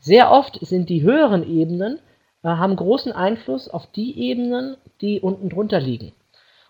Sehr 0.00 0.30
oft 0.30 0.58
sind 0.60 0.88
die 0.88 1.02
höheren 1.02 1.48
Ebenen, 1.48 1.98
äh, 2.42 2.48
haben 2.48 2.76
großen 2.76 3.12
Einfluss 3.12 3.68
auf 3.68 3.86
die 3.92 4.18
Ebenen, 4.18 4.76
die 5.00 5.20
unten 5.20 5.48
drunter 5.48 5.80
liegen. 5.80 6.12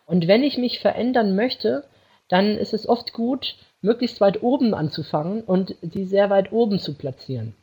Und 0.06 0.26
wenn 0.26 0.42
ich 0.42 0.58
mich 0.58 0.80
verändern 0.80 1.34
möchte, 1.34 1.84
dann 2.28 2.56
ist 2.58 2.74
es 2.74 2.88
oft 2.88 3.12
gut, 3.12 3.56
möglichst 3.80 4.20
weit 4.20 4.42
oben 4.42 4.74
anzufangen 4.74 5.42
und 5.42 5.74
sie 5.82 6.04
sehr 6.04 6.30
weit 6.30 6.52
oben 6.52 6.78
zu 6.78 6.94
platzieren. 6.94 7.54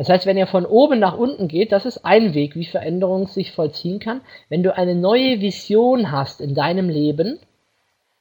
Das 0.00 0.08
heißt, 0.08 0.24
wenn 0.24 0.38
ihr 0.38 0.46
von 0.46 0.64
oben 0.64 0.98
nach 0.98 1.18
unten 1.18 1.46
geht, 1.46 1.72
das 1.72 1.84
ist 1.84 2.06
ein 2.06 2.32
Weg, 2.32 2.56
wie 2.56 2.64
Veränderung 2.64 3.26
sich 3.26 3.52
vollziehen 3.52 3.98
kann. 3.98 4.22
Wenn 4.48 4.62
du 4.62 4.74
eine 4.74 4.94
neue 4.94 5.42
Vision 5.42 6.10
hast 6.10 6.40
in 6.40 6.54
deinem 6.54 6.88
Leben, 6.88 7.38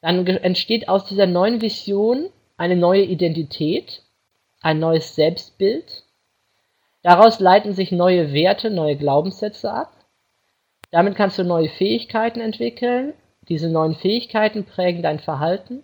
dann 0.01 0.27
entsteht 0.27 0.89
aus 0.89 1.05
dieser 1.05 1.25
neuen 1.25 1.61
Vision 1.61 2.27
eine 2.57 2.75
neue 2.75 3.03
Identität, 3.03 4.01
ein 4.59 4.79
neues 4.79 5.15
Selbstbild. 5.15 6.03
Daraus 7.01 7.39
leiten 7.39 7.71
sich 7.71 7.93
neue 7.93 8.33
Werte, 8.33 8.71
neue 8.71 8.97
Glaubenssätze 8.97 9.71
ab. 9.71 9.93
Damit 10.91 11.15
kannst 11.15 11.39
du 11.39 11.45
neue 11.45 11.69
Fähigkeiten 11.69 12.41
entwickeln. 12.41 13.13
Diese 13.47 13.69
neuen 13.69 13.95
Fähigkeiten 13.95 14.65
prägen 14.65 15.01
dein 15.01 15.19
Verhalten 15.19 15.83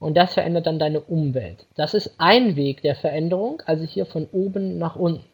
und 0.00 0.16
das 0.16 0.34
verändert 0.34 0.66
dann 0.66 0.80
deine 0.80 1.00
Umwelt. 1.00 1.66
Das 1.76 1.94
ist 1.94 2.16
ein 2.18 2.56
Weg 2.56 2.82
der 2.82 2.96
Veränderung, 2.96 3.62
also 3.66 3.84
hier 3.84 4.06
von 4.06 4.26
oben 4.32 4.78
nach 4.78 4.96
unten. 4.96 5.24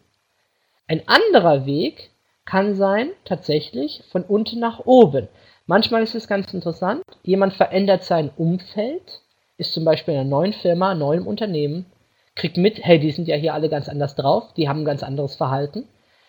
Ein 0.89 1.03
anderer 1.07 1.65
Weg 1.65 2.11
kann 2.45 2.75
sein, 2.75 3.11
tatsächlich 3.25 4.03
von 4.11 4.23
unten 4.23 4.61
nach 4.61 4.85
oben. 4.85 5.29
Manchmal 5.67 6.03
ist 6.03 6.15
es 6.15 6.29
ganz 6.29 6.53
interessant, 6.53 7.03
jemand 7.23 7.55
verändert 7.55 8.05
sein 8.05 8.31
Umfeld, 8.37 9.23
ist 9.57 9.73
zum 9.73 9.85
Beispiel 9.85 10.15
in 10.15 10.21
einer 10.21 10.29
neuen 10.29 10.53
Firma, 10.53 10.95
neuem 10.95 11.27
Unternehmen, 11.27 11.87
kriegt 12.35 12.57
mit, 12.57 12.85
hey, 12.85 13.01
die 13.01 13.11
sind 13.11 13.27
ja 13.27 13.37
hier 13.37 13.55
alle 13.55 13.69
ganz 13.69 13.89
anders 13.89 14.15
drauf, 14.15 14.53
die 14.57 14.69
haben 14.69 14.81
ein 14.81 14.85
ganz 14.85 15.03
anderes 15.03 15.37
Verhalten. 15.37 15.89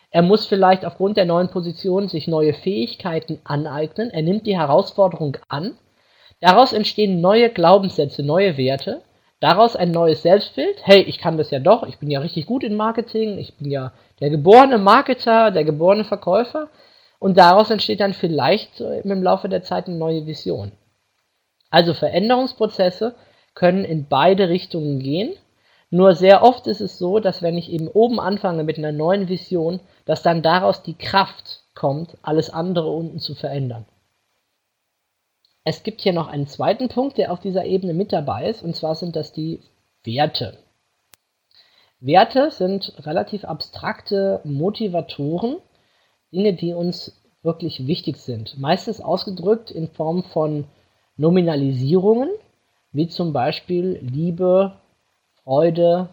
Er 0.10 0.22
muss 0.22 0.48
vielleicht 0.48 0.86
aufgrund 0.86 1.18
der 1.18 1.26
neuen 1.26 1.50
Position 1.50 2.08
sich 2.08 2.28
neue 2.28 2.54
Fähigkeiten 2.54 3.40
aneignen, 3.44 4.10
er 4.10 4.22
nimmt 4.22 4.48
die 4.48 4.58
Herausforderung 4.58 5.38
an, 5.50 5.78
daraus 6.40 6.74
entstehen 6.74 7.22
neue 7.22 7.50
Glaubenssätze, 7.50 8.24
neue 8.24 8.58
Werte, 8.58 9.02
daraus 9.40 9.76
ein 9.76 9.92
neues 9.92 10.22
Selbstbild, 10.22 10.78
hey, 10.84 11.02
ich 11.02 11.20
kann 11.20 11.38
das 11.38 11.52
ja 11.52 11.60
doch, 11.60 11.84
ich 11.84 11.98
bin 12.00 12.10
ja 12.10 12.20
richtig 12.20 12.46
gut 12.46 12.64
in 12.64 12.76
Marketing, 12.76 13.38
ich 13.38 13.56
bin 13.56 13.70
ja 13.70 13.94
der 14.20 14.30
geborene 14.30 14.78
Marketer, 14.78 15.52
der 15.52 15.64
geborene 15.64 16.04
Verkäufer. 16.04 16.70
Und 17.20 17.38
daraus 17.38 17.72
entsteht 17.72 18.00
dann 18.00 18.14
vielleicht 18.14 18.80
im 18.80 19.24
Laufe 19.24 19.50
der 19.50 19.64
Zeit 19.64 19.88
eine 19.88 19.98
neue 19.98 20.28
Vision. 20.28 20.72
Also 21.72 21.94
Veränderungsprozesse 21.94 23.16
können 23.56 23.86
in 23.86 24.08
beide 24.08 24.50
Richtungen 24.50 25.00
gehen. 25.00 25.34
Nur 25.90 26.14
sehr 26.14 26.44
oft 26.44 26.68
ist 26.68 26.82
es 26.82 27.00
so, 27.00 27.20
dass 27.20 27.42
wenn 27.42 27.58
ich 27.58 27.72
eben 27.72 27.88
oben 27.88 28.20
anfange 28.20 28.64
mit 28.64 28.78
einer 28.78 28.92
neuen 28.92 29.30
Vision, 29.30 29.80
dass 30.06 30.22
dann 30.22 30.44
daraus 30.44 30.84
die 30.84 30.94
Kraft 30.94 31.64
kommt, 31.74 32.18
alles 32.22 32.52
andere 32.52 32.90
unten 32.92 33.20
zu 33.20 33.34
verändern. 33.34 33.86
Es 35.70 35.84
gibt 35.84 36.00
hier 36.00 36.14
noch 36.14 36.30
einen 36.30 36.48
zweiten 36.48 36.88
Punkt, 36.88 37.18
der 37.18 37.30
auf 37.30 37.42
dieser 37.42 37.66
Ebene 37.66 37.94
mit 37.94 38.14
dabei 38.14 38.48
ist, 38.50 38.64
und 38.64 38.74
zwar 38.74 38.96
sind 38.96 39.18
das 39.18 39.34
die 39.34 39.60
Werte. 40.06 40.58
Werte 42.00 42.52
sind 42.52 42.94
relativ 43.06 43.44
abstrakte 43.44 44.40
Motivatoren, 44.46 45.58
Dinge, 46.32 46.54
die 46.54 46.72
uns 46.72 47.22
wirklich 47.44 47.86
wichtig 47.86 48.16
sind. 48.16 48.58
Meistens 48.58 49.02
ausgedrückt 49.02 49.70
in 49.70 49.90
Form 49.90 50.24
von 50.24 50.64
Nominalisierungen, 51.18 52.30
wie 52.94 53.10
zum 53.10 53.34
Beispiel 53.34 54.00
Liebe, 54.02 54.78
Freude, 55.44 56.08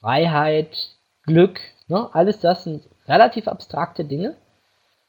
Freiheit, 0.00 0.96
Glück. 1.22 1.60
Ne? 1.86 2.12
Alles 2.12 2.40
das 2.40 2.64
sind 2.64 2.82
relativ 3.06 3.46
abstrakte 3.46 4.04
Dinge. 4.04 4.34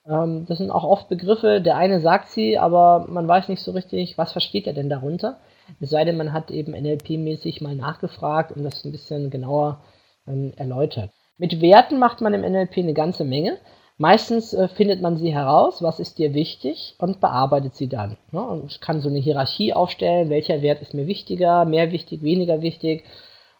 Ähm, 0.07 0.45
das 0.47 0.57
sind 0.59 0.71
auch 0.71 0.83
oft 0.83 1.09
Begriffe, 1.09 1.61
der 1.61 1.77
eine 1.77 1.99
sagt 1.99 2.29
sie, 2.29 2.57
aber 2.57 3.05
man 3.09 3.27
weiß 3.27 3.49
nicht 3.49 3.61
so 3.61 3.71
richtig, 3.71 4.17
was 4.17 4.31
versteht 4.31 4.67
er 4.67 4.73
denn 4.73 4.89
darunter. 4.89 5.39
Es 5.79 5.89
sei 5.89 6.05
denn, 6.05 6.17
man 6.17 6.33
hat 6.33 6.51
eben 6.51 6.73
NLP-mäßig 6.73 7.61
mal 7.63 7.75
nachgefragt 7.75 8.51
und 8.51 8.63
das 8.63 8.85
ein 8.85 8.91
bisschen 8.91 9.29
genauer 9.29 9.81
ähm, 10.27 10.53
erläutert. 10.57 11.11
Mit 11.37 11.59
Werten 11.61 11.99
macht 11.99 12.21
man 12.21 12.33
im 12.33 12.41
NLP 12.41 12.77
eine 12.77 12.93
ganze 12.93 13.25
Menge. 13.25 13.57
Meistens 13.97 14.53
äh, 14.53 14.67
findet 14.67 15.01
man 15.01 15.17
sie 15.17 15.33
heraus, 15.33 15.81
was 15.81 15.99
ist 15.99 16.17
dir 16.17 16.33
wichtig 16.33 16.95
und 16.99 17.19
bearbeitet 17.19 17.75
sie 17.75 17.87
dann. 17.87 18.17
Ne? 18.31 18.41
Und 18.41 18.81
kann 18.81 19.01
so 19.01 19.09
eine 19.09 19.19
Hierarchie 19.19 19.73
aufstellen, 19.73 20.29
welcher 20.29 20.61
Wert 20.61 20.81
ist 20.81 20.93
mir 20.93 21.07
wichtiger, 21.07 21.65
mehr 21.65 21.91
wichtig, 21.91 22.21
weniger 22.21 22.61
wichtig. 22.61 23.05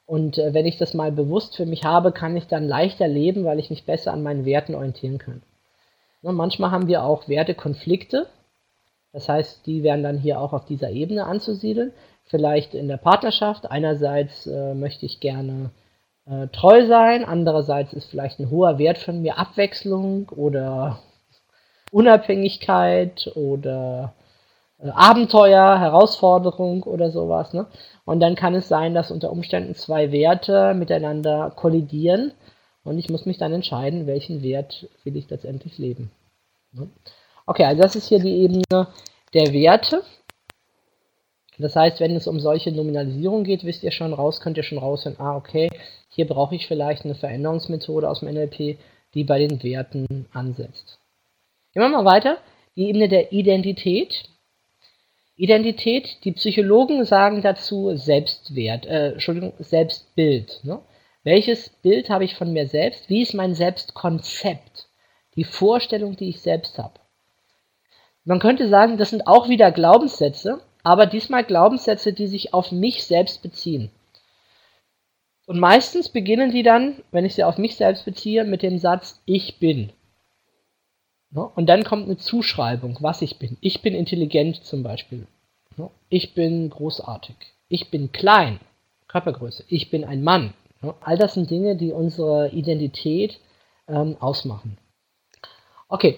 Und 0.06 0.38
äh, 0.38 0.54
wenn 0.54 0.66
ich 0.66 0.78
das 0.78 0.94
mal 0.94 1.12
bewusst 1.12 1.56
für 1.56 1.66
mich 1.66 1.84
habe, 1.84 2.12
kann 2.12 2.38
ich 2.38 2.48
dann 2.48 2.68
leichter 2.68 3.08
leben, 3.08 3.46
weil 3.46 3.60
ich 3.60 3.70
mich 3.70 3.86
besser 3.86 4.14
an 4.14 4.24
meinen 4.24 4.46
Werten 4.46 4.76
orientieren 4.76 5.18
kann. 5.18 5.42
Ne? 6.26 6.34
Manchmal 6.34 6.72
haben 6.72 6.88
wir 6.88 7.04
auch 7.04 7.30
Wertekonflikte. 7.30 8.28
Das 9.14 9.30
heißt, 9.30 9.66
die 9.66 9.84
werden 9.84 10.04
dann 10.04 10.18
hier 10.18 10.42
auch 10.42 10.52
auf 10.52 10.66
dieser 10.66 10.90
Ebene 10.90 11.26
anzusiedeln. 11.26 11.94
Vielleicht 12.26 12.74
in 12.74 12.88
der 12.88 12.98
Partnerschaft. 12.98 13.70
Einerseits 13.72 14.48
äh, 14.48 14.74
möchte 14.74 15.06
ich 15.06 15.20
gerne 15.20 15.70
äh, 16.26 16.48
treu 16.48 16.88
sein, 16.88 17.24
andererseits 17.24 17.94
ist 17.94 18.10
vielleicht 18.10 18.40
ein 18.40 18.50
hoher 18.50 18.80
Wert 18.80 18.98
von 18.98 19.22
mir 19.22 19.38
Abwechslung 19.38 20.30
oder 20.30 21.00
Unabhängigkeit 21.92 23.32
oder 23.36 24.14
äh, 24.80 24.90
Abenteuer, 24.90 25.80
Herausforderung 25.80 26.82
oder 26.84 27.12
sowas. 27.12 27.54
Ne? 27.54 27.68
Und 28.06 28.20
dann 28.22 28.36
kann 28.36 28.56
es 28.56 28.68
sein, 28.68 28.96
dass 28.96 29.12
unter 29.12 29.32
Umständen 29.32 29.76
zwei 29.76 30.12
Werte 30.12 30.74
miteinander 30.74 31.52
kollidieren 31.56 32.34
und 32.86 32.98
ich 32.98 33.10
muss 33.10 33.26
mich 33.26 33.38
dann 33.38 33.52
entscheiden, 33.52 34.08
welchen 34.08 34.42
Wert 34.42 34.88
will 35.04 35.18
ich 35.18 35.30
letztendlich 35.30 35.78
leben. 35.78 36.12
Okay, 37.46 37.66
also 37.66 37.82
das 37.82 37.96
ist 37.96 38.08
hier 38.08 38.20
die 38.20 38.44
Ebene 38.44 38.88
der 39.34 39.52
Werte. 39.52 40.04
Das 41.58 41.76
heißt, 41.76 42.00
wenn 42.00 42.16
es 42.16 42.28
um 42.28 42.40
solche 42.40 42.72
Nominalisierung 42.72 43.44
geht, 43.44 43.64
wisst 43.64 43.84
ihr 43.84 43.92
schon 43.92 44.14
raus, 44.14 44.40
könnt 44.40 44.58
ihr 44.58 44.64
schon 44.64 44.78
raushören, 44.78 45.20
ah, 45.20 45.36
okay, 45.36 45.70
hier 46.10 46.28
brauche 46.28 46.56
ich 46.56 46.68
vielleicht 46.68 47.06
eine 47.06 47.16
Veränderungsmethode 47.16 48.10
aus 48.10 48.20
dem 48.20 48.30
NLP, 48.30 48.78
die 49.14 49.24
bei 49.24 49.40
den 49.40 49.64
Werten 49.64 50.28
ansetzt. 50.32 51.00
Gehen 51.74 51.82
wir 51.82 51.90
mal 51.90 52.06
weiter. 52.06 52.38
Die 52.76 52.90
Ebene 52.90 53.08
der 53.08 53.32
Identität. 53.32 54.30
Identität, 55.38 56.24
die 56.24 56.34
Psychologen 56.34 57.04
sagen 57.04 57.42
dazu 57.42 57.96
Selbstwert, 57.96 58.86
äh, 58.86 59.14
Entschuldigung, 59.14 59.54
Selbstbild. 59.60 60.62
Ne? 60.64 60.80
Welches 61.26 61.70
Bild 61.70 62.12
habe 62.12 62.24
ich 62.24 62.36
von 62.36 62.54
mir 62.54 62.68
selbst? 62.68 63.10
Wie 63.10 63.24
ist 63.24 63.34
mein 63.34 63.56
Selbstkonzept? 63.56 64.90
Die 65.36 65.44
Vorstellung, 65.44 66.16
die 66.16 66.30
ich 66.30 66.40
selbst 66.40 66.78
habe. 66.78 67.00
Man 68.26 68.40
könnte 68.40 68.70
sagen, 68.70 68.98
das 68.98 69.10
sind 69.10 69.26
auch 69.26 69.50
wieder 69.50 69.72
Glaubenssätze, 69.72 70.62
aber 70.84 71.08
diesmal 71.08 71.44
Glaubenssätze, 71.44 72.14
die 72.14 72.28
sich 72.28 72.54
auf 72.54 72.72
mich 72.72 73.06
selbst 73.06 73.42
beziehen. 73.42 73.90
Und 75.48 75.60
meistens 75.60 76.10
beginnen 76.10 76.52
die 76.52 76.62
dann, 76.62 77.02
wenn 77.12 77.26
ich 77.26 77.34
sie 77.34 77.44
auf 77.44 77.58
mich 77.58 77.76
selbst 77.76 78.06
beziehe, 78.06 78.44
mit 78.44 78.62
dem 78.62 78.78
Satz 78.78 79.20
Ich 79.26 79.58
bin. 79.58 79.92
Und 81.34 81.66
dann 81.66 81.84
kommt 81.84 82.06
eine 82.06 82.18
Zuschreibung, 82.18 82.98
was 83.02 83.24
ich 83.24 83.40
bin. 83.40 83.58
Ich 83.62 83.82
bin 83.82 83.96
intelligent 83.96 84.64
zum 84.64 84.84
Beispiel. 84.84 85.26
Ich 86.10 86.36
bin 86.36 86.70
großartig. 86.70 87.36
Ich 87.68 87.90
bin 87.90 88.12
klein. 88.12 88.60
Körpergröße. 89.08 89.66
Ich 89.68 89.90
bin 89.90 90.04
ein 90.04 90.24
Mann. 90.24 90.54
All 91.02 91.18
das 91.18 91.34
sind 91.34 91.50
Dinge, 91.50 91.76
die 91.76 91.92
unsere 91.92 92.50
Identität 92.50 93.40
ähm, 93.88 94.18
ausmachen. 94.20 94.78
Okay, 95.88 96.18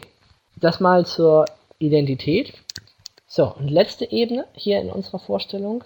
das 0.56 0.80
mal 0.80 1.06
zur 1.06 1.46
Identität. 1.80 2.54
So, 3.28 3.54
und 3.54 3.70
letzte 3.70 4.10
Ebene 4.12 4.48
hier 4.54 4.82
in 4.82 4.90
unserer 4.90 5.20
Vorstellung 5.20 5.84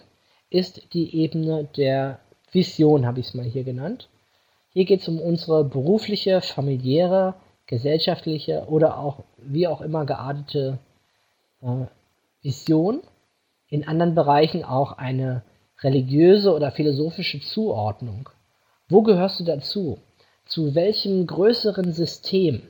ist 0.49 0.93
die 0.93 1.15
Ebene 1.15 1.67
der 1.75 2.19
Vision, 2.51 3.05
habe 3.05 3.19
ich 3.19 3.27
es 3.27 3.33
mal 3.33 3.45
hier 3.45 3.63
genannt. 3.63 4.09
Hier 4.73 4.85
geht 4.85 5.01
es 5.01 5.07
um 5.07 5.19
unsere 5.19 5.63
berufliche, 5.63 6.41
familiäre, 6.41 7.35
gesellschaftliche 7.65 8.65
oder 8.67 8.99
auch 8.99 9.23
wie 9.37 9.67
auch 9.67 9.81
immer 9.81 10.05
geartete 10.05 10.77
äh, 11.61 11.85
Vision. 12.41 13.01
In 13.69 13.87
anderen 13.87 14.15
Bereichen 14.15 14.63
auch 14.63 14.93
eine 14.93 15.43
religiöse 15.81 16.53
oder 16.53 16.71
philosophische 16.71 17.39
Zuordnung. 17.39 18.29
Wo 18.91 19.03
gehörst 19.03 19.39
du 19.39 19.45
dazu? 19.45 19.99
Zu 20.45 20.75
welchem 20.75 21.25
größeren 21.25 21.93
System? 21.93 22.63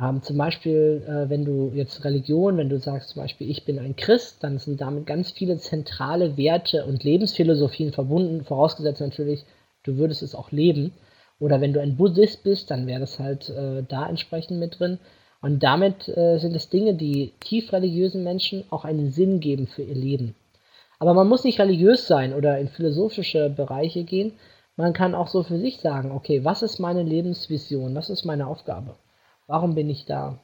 Ähm, 0.00 0.22
zum 0.22 0.38
Beispiel, 0.38 1.02
äh, 1.08 1.28
wenn 1.28 1.44
du 1.44 1.72
jetzt 1.74 2.04
Religion, 2.04 2.56
wenn 2.56 2.68
du 2.68 2.78
sagst 2.78 3.08
zum 3.08 3.20
Beispiel, 3.20 3.50
ich 3.50 3.64
bin 3.64 3.80
ein 3.80 3.96
Christ, 3.96 4.44
dann 4.44 4.60
sind 4.60 4.80
damit 4.80 5.06
ganz 5.06 5.32
viele 5.32 5.58
zentrale 5.58 6.36
Werte 6.36 6.84
und 6.84 7.02
Lebensphilosophien 7.02 7.92
verbunden, 7.92 8.44
vorausgesetzt 8.44 9.00
natürlich, 9.00 9.44
du 9.82 9.96
würdest 9.96 10.22
es 10.22 10.36
auch 10.36 10.52
leben. 10.52 10.92
Oder 11.40 11.60
wenn 11.60 11.72
du 11.72 11.80
ein 11.80 11.96
Buddhist 11.96 12.44
bist, 12.44 12.70
dann 12.70 12.86
wäre 12.86 13.00
das 13.00 13.18
halt 13.18 13.50
äh, 13.50 13.82
da 13.82 14.08
entsprechend 14.08 14.60
mit 14.60 14.78
drin. 14.78 15.00
Und 15.40 15.64
damit 15.64 16.06
äh, 16.16 16.38
sind 16.38 16.54
es 16.54 16.68
Dinge, 16.68 16.94
die 16.94 17.32
tief 17.40 17.72
religiösen 17.72 18.22
Menschen 18.22 18.62
auch 18.70 18.84
einen 18.84 19.10
Sinn 19.10 19.40
geben 19.40 19.66
für 19.66 19.82
ihr 19.82 19.96
Leben. 19.96 20.36
Aber 21.00 21.12
man 21.12 21.26
muss 21.26 21.42
nicht 21.42 21.58
religiös 21.58 22.06
sein 22.06 22.32
oder 22.32 22.60
in 22.60 22.68
philosophische 22.68 23.50
Bereiche 23.50 24.04
gehen. 24.04 24.34
Man 24.76 24.92
kann 24.92 25.14
auch 25.14 25.28
so 25.28 25.42
für 25.42 25.58
sich 25.58 25.80
sagen, 25.80 26.12
okay, 26.12 26.44
was 26.44 26.62
ist 26.62 26.78
meine 26.78 27.02
Lebensvision? 27.02 27.94
Was 27.94 28.10
ist 28.10 28.24
meine 28.24 28.46
Aufgabe? 28.46 28.96
Warum 29.46 29.74
bin 29.74 29.90
ich 29.90 30.06
da? 30.06 30.38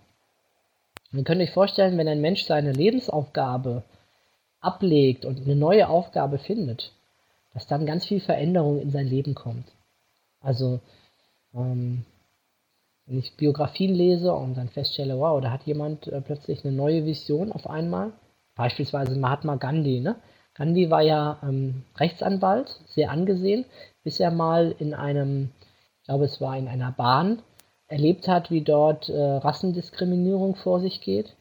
Ihr 1.13 1.25
könnt 1.25 1.41
euch 1.41 1.53
vorstellen, 1.53 1.97
wenn 1.97 2.09
ein 2.09 2.21
Mensch 2.21 2.45
seine 2.45 2.73
Lebensaufgabe 2.73 3.85
ablegt 4.61 5.25
und 5.25 5.41
eine 5.41 5.57
neue 5.57 5.89
Aufgabe 5.89 6.39
findet, 6.39 6.93
dass 7.55 7.67
dann 7.67 7.87
ganz 7.87 8.05
viel 8.05 8.21
Veränderung 8.21 8.81
in 8.81 8.91
sein 8.91 9.07
Leben 9.07 9.35
kommt. 9.35 9.67
Also, 10.41 10.81
ähm, 11.55 12.05
wenn 13.07 13.19
ich 13.19 13.37
Biografien 13.37 13.95
lese 13.95 14.35
und 14.35 14.57
dann 14.57 14.69
feststelle, 14.69 15.19
wow, 15.19 15.41
da 15.41 15.51
hat 15.51 15.63
jemand 15.65 16.07
äh, 16.09 16.21
plötzlich 16.21 16.65
eine 16.65 16.75
neue 16.77 17.07
Vision 17.07 17.53
auf 17.53 17.69
einmal, 17.69 18.13
beispielsweise 18.55 19.17
Mahatma 19.17 19.57
Gandhi, 19.57 20.01
ne? 20.01 20.17
Gandhi 20.55 20.91
war 20.91 21.03
ja 21.03 21.39
ähm, 21.43 21.85
Rechtsanwalt, 21.97 22.81
sehr 22.89 23.11
angesehen, 23.11 23.65
bis 24.09 24.21
er 24.21 24.31
mal 24.31 24.75
in 24.79 24.95
einem, 24.95 25.51
ich 26.01 26.07
glaube 26.07 26.25
es 26.25 26.41
war 26.41 26.57
in 26.57 26.67
einer 26.67 26.93
Bahn, 26.93 27.43
erlebt 27.89 28.27
hat, 28.27 28.51
wie 28.51 28.63
dort 28.63 29.11
äh, 29.11 29.21
Rassendiskriminierung 29.21 30.55
vor 30.55 30.81
sich 30.81 31.03
geht 31.03 31.37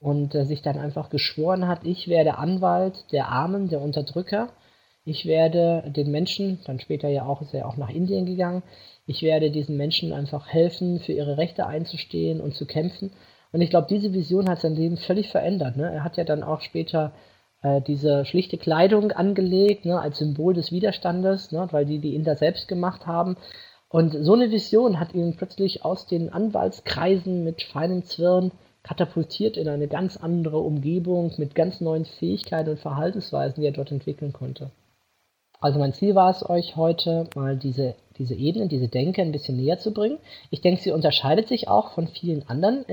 und 0.00 0.34
äh, 0.34 0.44
sich 0.44 0.60
dann 0.60 0.76
einfach 0.76 1.08
geschworen 1.08 1.66
hat, 1.66 1.86
ich 1.86 2.06
werde 2.06 2.36
Anwalt 2.36 3.10
der 3.10 3.28
Armen, 3.28 3.70
der 3.70 3.80
Unterdrücker. 3.80 4.50
Ich 5.06 5.24
werde 5.24 5.82
den 5.86 6.10
Menschen, 6.10 6.60
dann 6.66 6.78
später 6.78 7.08
ja 7.08 7.24
auch, 7.24 7.40
ist 7.40 7.54
er 7.54 7.66
auch 7.66 7.78
nach 7.78 7.88
Indien 7.88 8.26
gegangen, 8.26 8.62
ich 9.06 9.22
werde 9.22 9.50
diesen 9.50 9.78
Menschen 9.78 10.12
einfach 10.12 10.48
helfen, 10.48 11.00
für 11.00 11.12
ihre 11.12 11.38
Rechte 11.38 11.66
einzustehen 11.66 12.42
und 12.42 12.54
zu 12.54 12.66
kämpfen. 12.66 13.12
Und 13.50 13.62
ich 13.62 13.70
glaube, 13.70 13.86
diese 13.88 14.12
Vision 14.12 14.50
hat 14.50 14.60
sein 14.60 14.76
Leben 14.76 14.98
völlig 14.98 15.30
verändert. 15.30 15.78
Ne? 15.78 15.90
Er 15.90 16.04
hat 16.04 16.18
ja 16.18 16.24
dann 16.24 16.42
auch 16.42 16.60
später 16.60 17.12
äh, 17.64 17.80
diese 17.80 18.26
schlichte 18.26 18.58
Kleidung 18.58 19.10
angelegt, 19.10 19.86
ne, 19.86 19.98
als 19.98 20.18
Symbol 20.18 20.54
des 20.54 20.70
Widerstandes, 20.70 21.50
ne, 21.50 21.66
weil 21.70 21.86
die 21.86 21.98
die 21.98 22.14
Inder 22.14 22.36
selbst 22.36 22.68
gemacht 22.68 23.06
haben. 23.06 23.36
Und 23.88 24.12
so 24.12 24.34
eine 24.34 24.50
Vision 24.50 25.00
hat 25.00 25.14
ihn 25.14 25.34
plötzlich 25.36 25.84
aus 25.84 26.06
den 26.06 26.32
Anwaltskreisen 26.32 27.42
mit 27.42 27.62
feinem 27.62 28.04
Zwirn 28.04 28.52
katapultiert 28.82 29.56
in 29.56 29.68
eine 29.68 29.88
ganz 29.88 30.18
andere 30.18 30.58
Umgebung 30.58 31.32
mit 31.38 31.54
ganz 31.54 31.80
neuen 31.80 32.04
Fähigkeiten 32.04 32.70
und 32.70 32.80
Verhaltensweisen, 32.80 33.62
die 33.62 33.66
er 33.66 33.72
dort 33.72 33.90
entwickeln 33.90 34.34
konnte. 34.34 34.70
Also 35.58 35.78
mein 35.78 35.94
Ziel 35.94 36.14
war 36.14 36.30
es, 36.30 36.46
euch 36.46 36.76
heute 36.76 37.30
mal 37.34 37.56
diese, 37.56 37.94
diese 38.18 38.34
Ebene, 38.34 38.68
diese 38.68 38.88
Denke 38.88 39.22
ein 39.22 39.32
bisschen 39.32 39.56
näher 39.56 39.78
zu 39.78 39.94
bringen. 39.94 40.18
Ich 40.50 40.60
denke, 40.60 40.82
sie 40.82 40.90
unterscheidet 40.90 41.48
sich 41.48 41.68
auch 41.68 41.92
von 41.92 42.08
vielen 42.08 42.46
anderen 42.46 42.84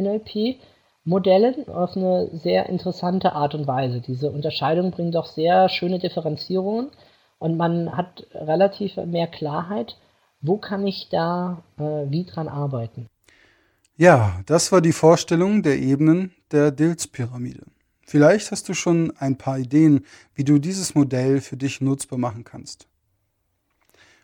NLP-Modellen 1.05 1.67
auf 1.67 1.95
eine 1.95 2.29
sehr 2.33 2.69
interessante 2.69 3.33
Art 3.33 3.55
und 3.55 3.67
Weise. 3.67 4.01
Diese 4.01 4.31
Unterscheidung 4.31 4.91
bringt 4.91 5.15
doch 5.15 5.25
sehr 5.25 5.69
schöne 5.69 5.99
Differenzierungen 5.99 6.91
und 7.39 7.57
man 7.57 7.95
hat 7.95 8.27
relativ 8.33 8.97
mehr 8.97 9.27
Klarheit, 9.27 9.97
wo 10.41 10.57
kann 10.57 10.85
ich 10.85 11.09
da 11.09 11.63
äh, 11.77 12.09
wie 12.09 12.25
dran 12.25 12.47
arbeiten. 12.47 13.07
Ja, 13.97 14.41
das 14.45 14.71
war 14.71 14.81
die 14.81 14.93
Vorstellung 14.93 15.61
der 15.63 15.77
Ebenen 15.77 16.33
der 16.51 16.71
Dilz-Pyramide. 16.71 17.65
Vielleicht 18.05 18.51
hast 18.51 18.67
du 18.67 18.73
schon 18.73 19.13
ein 19.17 19.37
paar 19.37 19.59
Ideen, 19.59 20.05
wie 20.33 20.43
du 20.43 20.57
dieses 20.57 20.95
Modell 20.95 21.39
für 21.39 21.55
dich 21.55 21.81
nutzbar 21.81 22.17
machen 22.19 22.43
kannst. 22.43 22.87